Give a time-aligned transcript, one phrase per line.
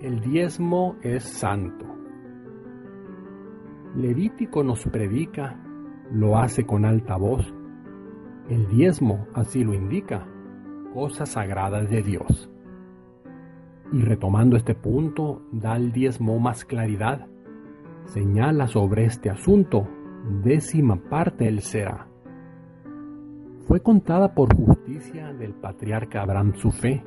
[0.00, 1.84] El diezmo es santo.
[3.94, 5.60] Levítico nos predica,
[6.10, 7.52] lo hace con alta voz.
[8.48, 10.26] El diezmo así lo indica,
[10.94, 12.50] cosas sagradas de Dios.
[13.92, 17.26] Y retomando este punto, da al diezmo más claridad.
[18.06, 19.86] Señala sobre este asunto,
[20.42, 22.08] décima parte él será.
[23.66, 27.04] Fue contada por justicia del patriarca Abraham su fe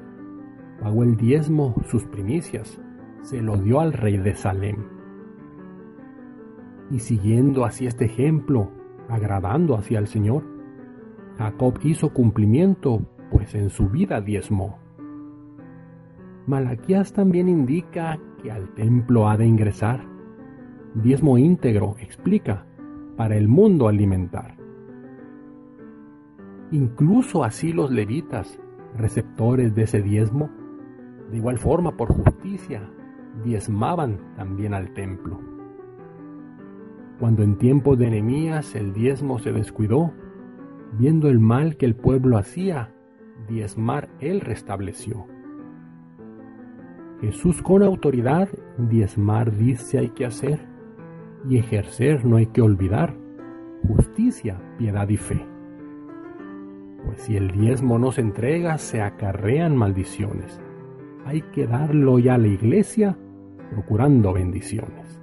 [0.84, 2.78] pagó el diezmo, sus primicias,
[3.22, 4.76] se lo dio al rey de Salem.
[6.92, 8.70] Y siguiendo así este ejemplo,
[9.08, 10.44] agradando hacia el Señor,
[11.38, 13.02] Jacob hizo cumplimiento,
[13.32, 14.78] pues en su vida diezmó.
[16.48, 20.06] Malaquías también indica que al templo ha de ingresar.
[20.96, 22.66] Diezmo íntegro, explica,
[23.16, 24.58] para el mundo alimentar.
[26.72, 28.60] Incluso así los levitas,
[28.98, 30.50] receptores de ese diezmo,
[31.34, 32.88] de igual forma, por justicia,
[33.44, 35.40] diezmaban también al templo.
[37.20, 40.14] Cuando en tiempo de enemías el diezmo se descuidó,
[40.92, 42.94] viendo el mal que el pueblo hacía,
[43.48, 45.26] diezmar él restableció.
[47.20, 50.60] Jesús con autoridad, diezmar dice hay que hacer,
[51.50, 53.18] y ejercer no hay que olvidar,
[53.88, 55.44] justicia, piedad y fe.
[57.04, 60.62] Pues si el diezmo no se entrega, se acarrean maldiciones
[61.26, 63.18] hay que darlo ya a la iglesia
[63.72, 65.23] procurando bendiciones.